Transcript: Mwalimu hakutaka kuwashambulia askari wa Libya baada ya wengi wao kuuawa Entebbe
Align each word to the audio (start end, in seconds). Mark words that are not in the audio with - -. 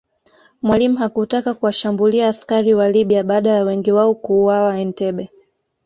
Mwalimu 0.61 0.97
hakutaka 0.97 1.53
kuwashambulia 1.53 2.27
askari 2.27 2.73
wa 2.73 2.89
Libya 2.89 3.23
baada 3.23 3.49
ya 3.49 3.63
wengi 3.63 3.91
wao 3.91 4.15
kuuawa 4.15 4.77
Entebbe 4.79 5.29